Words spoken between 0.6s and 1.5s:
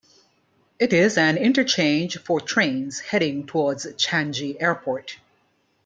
It is an